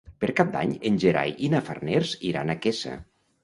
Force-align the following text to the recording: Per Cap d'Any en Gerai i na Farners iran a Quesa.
Per 0.21 0.29
Cap 0.37 0.47
d'Any 0.55 0.71
en 0.91 0.97
Gerai 1.03 1.35
i 1.49 1.51
na 1.57 1.63
Farners 1.69 2.17
iran 2.33 2.51
a 2.51 2.61
Quesa. 2.65 2.99